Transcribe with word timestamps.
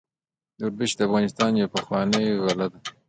وربشې 0.61 0.95
د 0.97 1.01
افغانستان 1.07 1.51
یوه 1.59 1.73
پخوانۍ 1.75 2.25
غله 2.45 2.67
ده. 2.71 2.79